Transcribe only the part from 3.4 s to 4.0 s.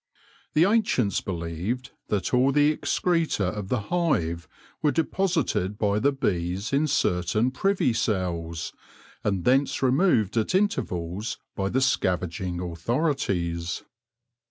of the